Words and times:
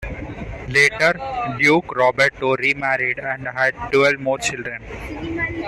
Later, 0.67 1.13
Duke 1.59 1.93
Roberto 1.95 2.55
remarried 2.57 3.19
and 3.19 3.45
had 3.49 3.75
twelve 3.91 4.19
more 4.19 4.39
children. 4.39 4.81